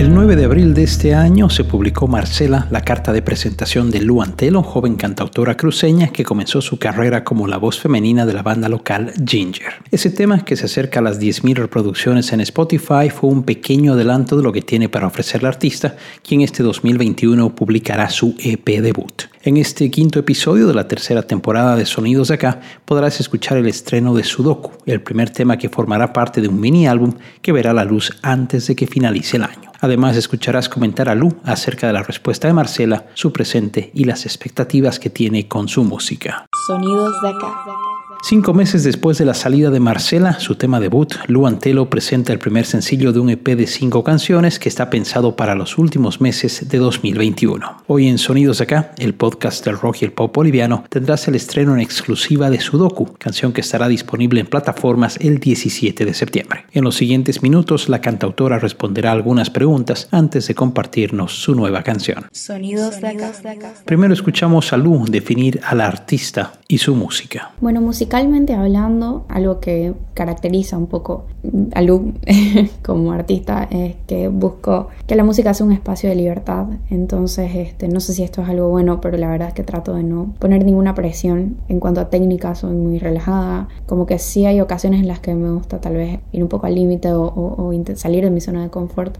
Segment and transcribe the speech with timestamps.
[0.00, 4.00] El 9 de abril de este año se publicó Marcela, la carta de presentación de
[4.00, 8.42] Lu Antelo, joven cantautora cruceña que comenzó su carrera como la voz femenina de la
[8.42, 9.74] banda local Ginger.
[9.90, 14.38] Ese tema, que se acerca a las 10.000 reproducciones en Spotify, fue un pequeño adelanto
[14.38, 19.24] de lo que tiene para ofrecer la artista, quien este 2021 publicará su EP debut.
[19.42, 23.68] En este quinto episodio de la tercera temporada de Sonidos de Acá podrás escuchar el
[23.68, 27.12] estreno de Sudoku, el primer tema que formará parte de un mini álbum
[27.42, 29.69] que verá la luz antes de que finalice el año.
[29.80, 34.26] Además, escucharás comentar a Lu acerca de la respuesta de Marcela, su presente y las
[34.26, 36.46] expectativas que tiene con su música.
[36.66, 37.89] Sonidos de acá.
[38.22, 42.38] Cinco meses después de la salida de Marcela, su tema debut, Lu Antelo presenta el
[42.38, 46.68] primer sencillo de un EP de cinco canciones que está pensado para los últimos meses
[46.68, 47.82] de 2021.
[47.86, 51.34] Hoy en Sonidos de Acá, el podcast del rock y el pop boliviano, tendrás el
[51.34, 56.66] estreno en exclusiva de Sudoku, canción que estará disponible en plataformas el 17 de septiembre.
[56.72, 62.26] En los siguientes minutos, la cantautora responderá algunas preguntas antes de compartirnos su nueva canción.
[62.32, 63.32] Sonidos de acá.
[63.86, 67.50] Primero escuchamos a Lu definir a la artista y su música.
[67.60, 71.24] Bueno, musicalmente hablando, algo que caracteriza un poco
[71.74, 72.12] a Lu
[72.84, 76.66] como artista es que busco que la música sea un espacio de libertad.
[76.88, 79.94] Entonces, este, no sé si esto es algo bueno, pero la verdad es que trato
[79.94, 81.56] de no poner ninguna presión.
[81.68, 83.66] En cuanto a técnica, soy muy relajada.
[83.86, 86.68] Como que sí hay ocasiones en las que me gusta tal vez ir un poco
[86.68, 89.18] al límite o salir de mi zona de confort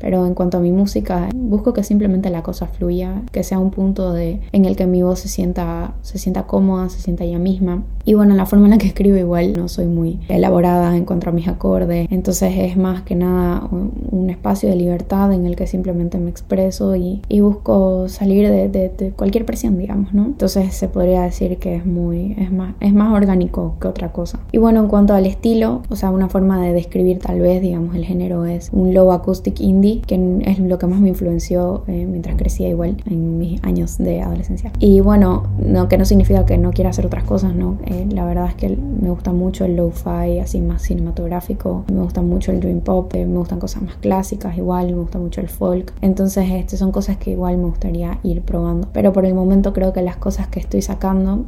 [0.00, 3.70] pero en cuanto a mi música, busco que simplemente la cosa fluya, que sea un
[3.70, 7.38] punto de, en el que mi voz se sienta, se sienta cómoda, se sienta ella
[7.38, 7.82] misma.
[8.04, 11.28] Y bueno, la forma en la que escribo igual no soy muy elaborada en cuanto
[11.28, 15.66] a mis acordes, entonces es más que nada un espacio de libertad en el que
[15.66, 20.24] simplemente me expreso y, y busco salir de, de, de, cualquier presión, digamos, ¿no?
[20.24, 24.40] Entonces se podría decir que es muy, es más, es más orgánico que otra cosa.
[24.52, 27.94] Y bueno, en cuanto al estilo, o sea, una forma de describir tal vez, digamos,
[27.94, 32.06] el género es un low acoustic indie que es lo que más me influenció eh,
[32.08, 34.72] mientras crecía igual en mis años de adolescencia.
[34.78, 37.78] Y bueno, no, que no significa que no quiera hacer otras cosas, ¿no?
[37.86, 42.22] Eh, la verdad es que me gusta mucho el lo-fi, así más cinematográfico, me gusta
[42.22, 45.48] mucho el dream pop, eh, me gustan cosas más clásicas igual, me gusta mucho el
[45.48, 45.92] folk.
[46.00, 48.88] Entonces, este, son cosas que igual me gustaría ir probando.
[48.92, 51.44] Pero por el momento creo que las cosas que estoy sacando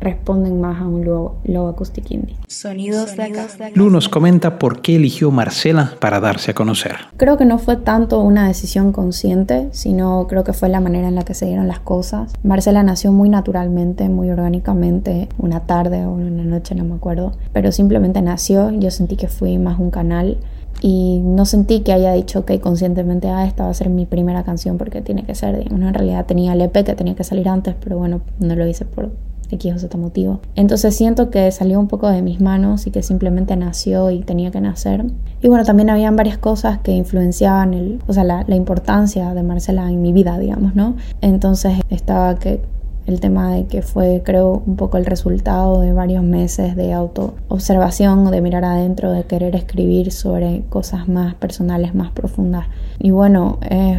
[0.00, 2.36] responden más a un low, acoustic indie.
[2.46, 3.46] Sonidos de acá.
[3.74, 6.96] Lu nos comenta por qué eligió Marcela para darse a conocer.
[7.16, 11.14] Creo que no fue tanto una decisión consciente, sino creo que fue la manera en
[11.14, 12.32] la que se dieron las cosas.
[12.42, 17.72] Marcela nació muy naturalmente, muy orgánicamente, una tarde o una noche, no me acuerdo, pero
[17.72, 18.70] simplemente nació.
[18.70, 20.38] Yo sentí que fui más un canal
[20.82, 24.44] y no sentí que haya dicho, ok, conscientemente, ah, esta va a ser mi primera
[24.44, 27.48] canción porque tiene que ser, digamos, en realidad tenía el EP que tenía que salir
[27.48, 29.10] antes, pero bueno, no lo hice por
[29.52, 30.40] X o Z motivo.
[30.54, 34.50] Entonces siento que salió un poco de mis manos y que simplemente nació y tenía
[34.50, 35.04] que nacer.
[35.42, 39.42] Y bueno, también habían varias cosas que influenciaban el, o sea, la, la importancia de
[39.42, 40.96] Marcela en mi vida, digamos, ¿no?
[41.20, 42.60] Entonces estaba que
[43.06, 48.30] el tema de que fue creo un poco el resultado de varios meses de autoobservación,
[48.30, 52.66] de mirar adentro, de querer escribir sobre cosas más personales, más profundas.
[52.98, 53.98] Y bueno, es,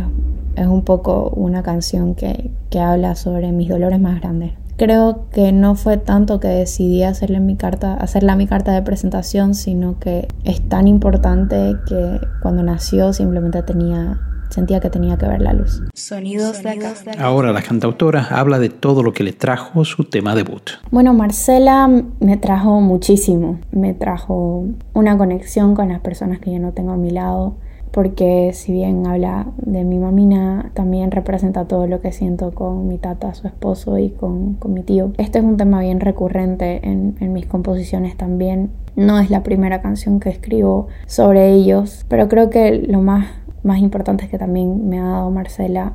[0.56, 5.52] es un poco una canción que, que habla sobre mis dolores más grandes creo que
[5.52, 10.28] no fue tanto que decidí hacerle mi carta, hacerla mi carta de presentación, sino que
[10.44, 15.84] es tan importante que cuando nació simplemente tenía sentía que tenía que ver la luz.
[15.94, 16.96] Sonidos de acá.
[17.20, 20.72] Ahora la cantautora habla de todo lo que le trajo su tema debut.
[20.90, 21.88] Bueno, Marcela
[22.20, 23.60] me trajo muchísimo.
[23.72, 24.66] Me trajo
[24.96, 27.56] una conexión con las personas que yo no tengo a mi lado
[27.92, 32.98] porque si bien habla de mi mamina, también representa todo lo que siento con mi
[32.98, 35.12] tata, su esposo y con, con mi tío.
[35.18, 38.72] Este es un tema bien recurrente en, en mis composiciones también.
[38.96, 43.28] No es la primera canción que escribo sobre ellos, pero creo que lo más,
[43.64, 45.94] más importante que también me ha dado Marcela,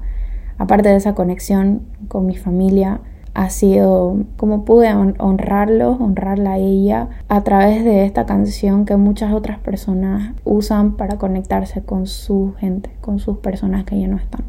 [0.59, 3.01] aparte de esa conexión con mi familia,
[3.37, 9.35] ha sido como pude honrarlos, honrarla a ella a través de esta canción que muchas
[9.35, 14.47] otras personas usan para conectarse con su gente, con sus personas que ya no están.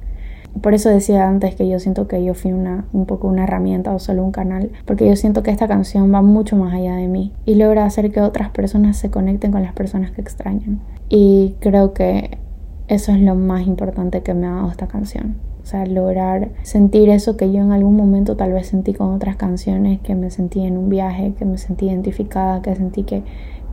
[0.62, 3.94] Por eso decía antes que yo siento que yo fui una, un poco una herramienta
[3.94, 7.10] o solo un canal, porque yo siento que esta canción va mucho más allá de
[7.10, 10.80] mí y logra hacer que otras personas se conecten con las personas que extrañan.
[11.10, 12.38] Y creo que
[12.88, 15.36] eso es lo más importante que me ha dado esta canción
[15.67, 19.35] O sea, lograr sentir eso que yo en algún momento tal vez sentí con otras
[19.35, 23.23] canciones, que me sentí en un viaje, que me sentí identificada, que sentí que,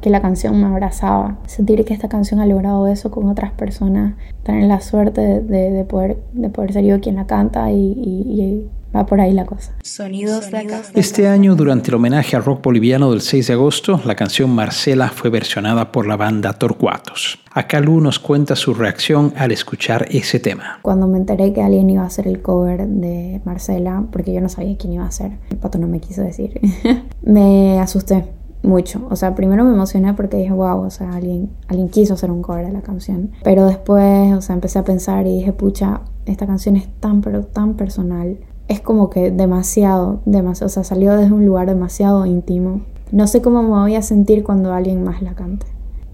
[0.01, 1.39] que la canción me abrazaba.
[1.47, 6.19] Sentir que esta canción ha logrado eso con otras personas, tener la suerte de, poder,
[6.33, 9.73] de poder ser yo quien la canta y Va por ahí la cosa.
[9.83, 10.83] Sonidos de acá.
[10.95, 15.09] Este año, durante el homenaje al rock boliviano del 6 de agosto, la canción Marcela
[15.09, 17.41] fue versionada por la banda Torcuatos.
[17.53, 20.79] Acá Lu nos cuenta su reacción al escuchar ese tema.
[20.83, 24.49] Cuando me enteré que alguien iba a hacer el cover de Marcela, porque yo no
[24.49, 26.61] sabía quién iba a hacer, el pato no me quiso decir,
[27.23, 28.25] me asusté
[28.63, 29.07] mucho.
[29.11, 32.43] O sea, primero me emocioné porque dije, wow, o sea, alguien, alguien quiso hacer un
[32.43, 33.33] cover de la canción.
[33.43, 37.45] Pero después, o sea, empecé a pensar y dije, pucha, esta canción es tan, pero
[37.45, 38.39] tan personal
[38.69, 42.83] es como que demasiado, demasiado, o sea, salió desde un lugar demasiado íntimo.
[43.13, 45.67] No sé cómo me voy a sentir cuando alguien más la cante.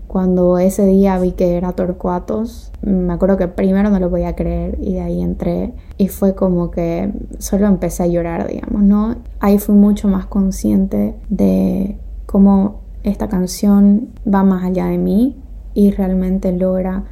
[0.07, 4.77] Cuando ese día vi que era Torcuatos, me acuerdo que primero no lo podía creer
[4.81, 9.17] y de ahí entré y fue como que solo empecé a llorar, digamos, ¿no?
[9.39, 15.37] Ahí fui mucho más consciente de cómo esta canción va más allá de mí
[15.75, 17.05] y realmente logra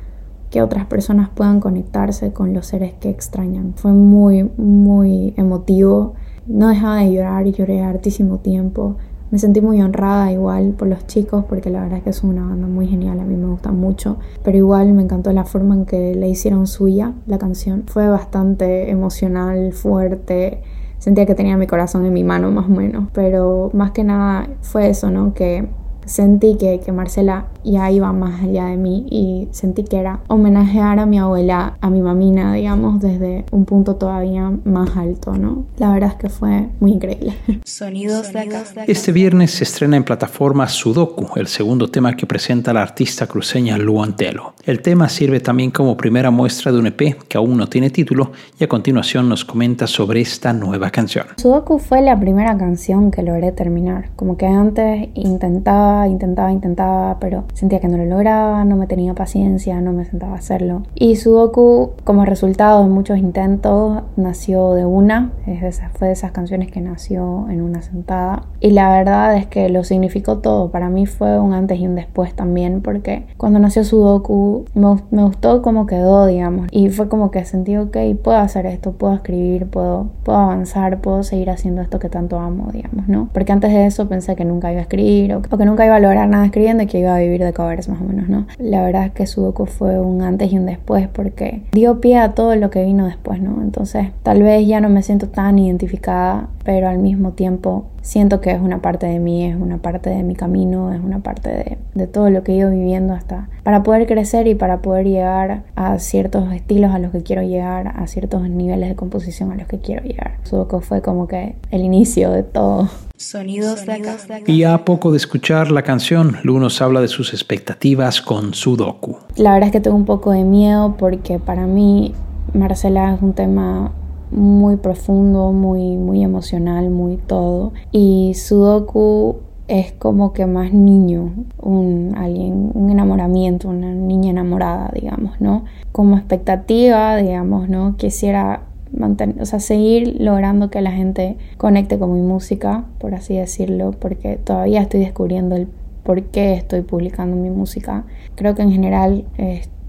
[0.51, 3.75] que otras personas puedan conectarse con los seres que extrañan.
[3.77, 6.15] Fue muy, muy emotivo.
[6.47, 8.97] No dejaba de llorar y lloré hartísimo tiempo.
[9.31, 12.47] Me sentí muy honrada igual por los chicos porque la verdad es que es una
[12.47, 15.85] banda muy genial, a mí me gusta mucho, pero igual me encantó la forma en
[15.85, 17.85] que le hicieron suya la canción.
[17.87, 20.63] Fue bastante emocional, fuerte,
[20.99, 24.49] sentía que tenía mi corazón en mi mano más o menos, pero más que nada
[24.63, 25.35] fue eso, ¿no?
[25.35, 25.69] Que
[26.07, 30.99] sentí que, que Marcela ya iba más allá de mí y sentí que era homenajear
[30.99, 35.67] a mi abuela, a mi mamina, digamos, desde un punto todavía más alto, ¿no?
[35.79, 37.35] La verdad es que fue muy increíble.
[37.65, 38.65] Sonidos de acá.
[38.87, 43.79] Este viernes se estrena en plataforma Sudoku, el segundo tema que presenta la artista cruceña
[43.79, 44.55] Luantelo.
[44.65, 48.33] El tema sirve también como primera muestra de un EP que aún no tiene título
[48.59, 51.27] y a continuación nos comenta sobre esta nueva canción.
[51.37, 57.45] Sudoku fue la primera canción que logré terminar, como que antes intentaba intentaba, intentaba, pero
[57.55, 60.83] sentía que no lo lograba, no me tenía paciencia, no me sentaba a hacerlo.
[60.95, 66.71] Y Sudoku, como resultado de muchos intentos, nació de una, es fue de esas canciones
[66.71, 68.45] que nació en una sentada.
[68.61, 71.95] Y la verdad es que lo significó todo, para mí fue un antes y un
[71.95, 77.31] después también, porque cuando nació Sudoku me, me gustó cómo quedó, digamos, y fue como
[77.31, 81.99] que sentí, ok, puedo hacer esto, puedo escribir, puedo, puedo avanzar, puedo seguir haciendo esto
[81.99, 83.29] que tanto amo, digamos, ¿no?
[83.33, 85.97] Porque antes de eso pensé que nunca iba a escribir o, o que nunca iba
[85.97, 88.47] a lograr nada escribiendo y que iba a vivir de covers más o menos, ¿no?
[88.59, 92.35] La verdad es que Sudoku fue un antes y un después porque dio pie a
[92.35, 93.63] todo lo que vino después, ¿no?
[93.63, 98.51] Entonces tal vez ya no me siento tan identificada, pero al mismo tiempo siento que
[98.51, 101.79] es una parte de mí, es una parte de mi camino, es una parte de,
[101.95, 105.65] de todo lo que he ido viviendo hasta para poder crecer y para poder llegar
[105.77, 109.67] a ciertos estilos a los que quiero llegar, a ciertos niveles de composición a los
[109.67, 110.39] que quiero llegar.
[110.45, 112.89] Sudoku fue como que el inicio de todo.
[113.19, 114.17] Sonidos de acá.
[114.47, 119.17] Y a poco de escuchar la canción, Lu nos habla de sus expectativas con Sudoku.
[119.37, 122.15] La verdad es que tengo un poco de miedo porque para mí
[122.55, 123.91] Marcela es un tema
[124.31, 127.73] muy profundo, muy, muy emocional, muy todo.
[127.91, 135.41] Y Sudoku es como que más niño, un alguien, un enamoramiento, una niña enamorada, digamos,
[135.41, 135.65] ¿no?
[135.91, 137.97] Como expectativa, digamos, ¿no?
[137.97, 143.37] Quisiera mantener, o sea, seguir logrando que la gente conecte con mi música, por así
[143.37, 145.69] decirlo, porque todavía estoy descubriendo el
[146.03, 148.05] por qué estoy publicando mi música.
[148.35, 149.25] Creo que en general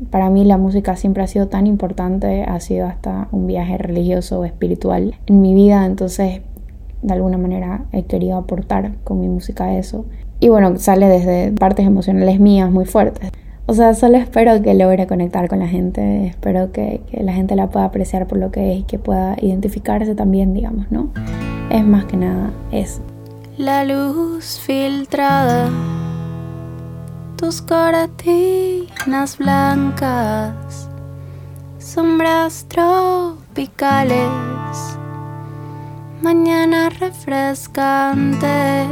[0.10, 4.39] para mí la música siempre ha sido tan importante, ha sido hasta un viaje religioso
[4.39, 6.41] o espiritual en mi vida, entonces
[7.01, 10.06] de alguna manera he querido aportar con mi música eso.
[10.41, 13.32] Y bueno, sale desde partes emocionales mías muy fuertes.
[13.69, 17.55] O sea, solo espero que logre conectar con la gente, espero que, que, la gente
[17.55, 21.11] la pueda apreciar por lo que es y que pueda identificarse también, digamos, ¿no?
[21.69, 22.99] Es más que nada eso.
[23.59, 25.69] La luz filtrada,
[27.38, 30.89] tus cortinas blancas,
[31.77, 34.31] sombras tropicales,
[36.23, 38.88] mañana refrescante,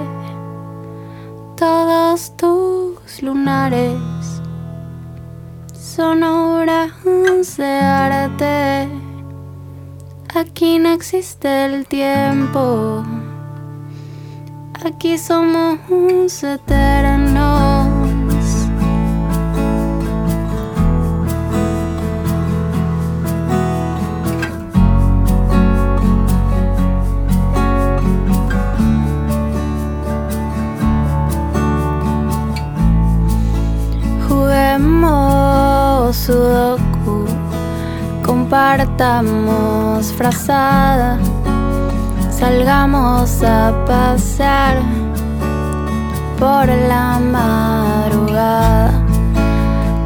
[1.56, 4.17] todos tus lunares
[5.98, 6.92] son obras
[7.58, 8.88] de arte.
[10.36, 13.04] Aquí no existe el tiempo.
[14.86, 15.80] Aquí somos
[16.44, 17.17] eternos.
[38.58, 41.20] Compartamos frazada,
[42.32, 44.78] salgamos a pasear
[46.40, 48.90] por la madrugada,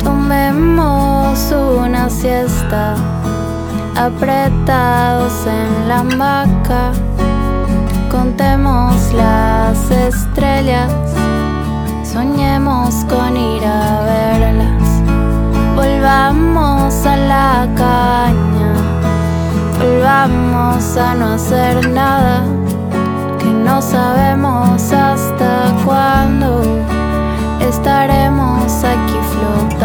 [0.04, 1.40] tomemos
[1.80, 2.96] una siesta
[3.96, 6.92] apretados en la hamaca,
[8.10, 10.92] contemos las estrellas,
[12.04, 14.81] soñemos con ir a verlas,
[16.02, 18.74] volvamos a la caña,
[19.80, 22.42] volvamos a no hacer nada,
[23.38, 26.64] que no sabemos hasta cuándo
[27.60, 29.81] estaremos aquí flotando.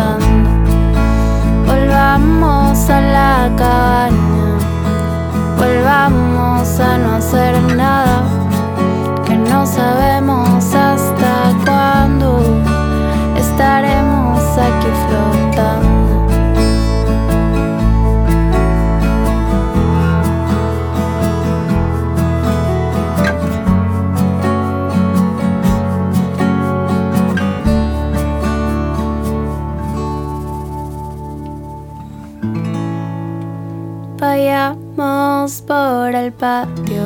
[34.37, 37.05] Vayamos por el patio,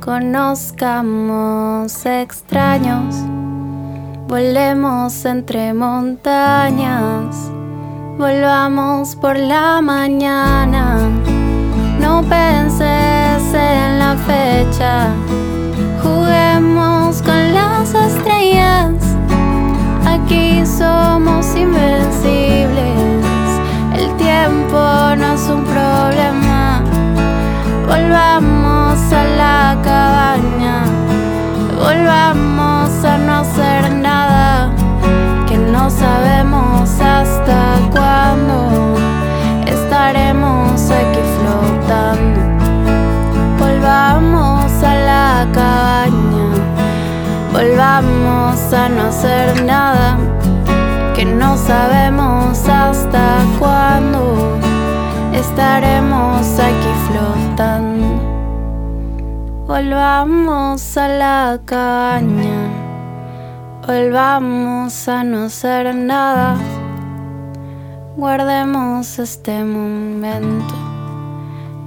[0.00, 1.24] conozcamos
[2.04, 3.14] extraños,
[4.26, 7.48] volemos entre montañas,
[8.18, 10.98] volvamos por la mañana,
[12.00, 15.06] no penses en la fecha,
[48.72, 50.16] a no hacer nada
[51.14, 54.58] que no sabemos hasta cuándo
[55.32, 58.06] estaremos aquí flotando.
[59.66, 62.68] Volvamos a la caña,
[63.86, 66.56] volvamos a no hacer nada,
[68.16, 70.85] guardemos este momento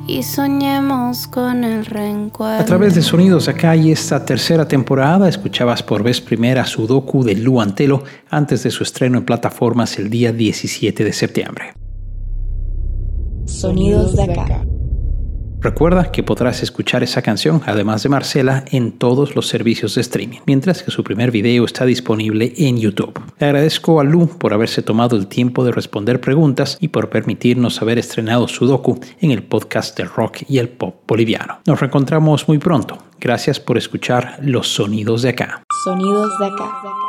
[0.09, 2.61] y soñemos con el reencuentro.
[2.61, 7.35] A través de Sonidos Acá y esta tercera temporada escuchabas por vez primera Sudoku de
[7.35, 11.73] Lu Antelo antes de su estreno en plataformas el día 17 de septiembre.
[13.45, 14.65] Sonidos de acá.
[15.61, 20.39] Recuerda que podrás escuchar esa canción, además de Marcela, en todos los servicios de streaming,
[20.45, 23.19] mientras que su primer video está disponible en YouTube.
[23.39, 27.99] Agradezco a Lu por haberse tomado el tiempo de responder preguntas y por permitirnos haber
[27.99, 31.59] estrenado su docu en el podcast del rock y el pop boliviano.
[31.67, 32.97] Nos reencontramos muy pronto.
[33.19, 35.63] Gracias por escuchar los sonidos de acá.
[35.83, 37.08] Sonidos de acá.